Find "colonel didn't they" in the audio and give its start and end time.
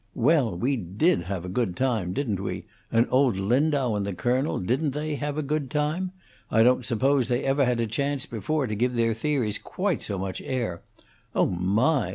4.15-5.13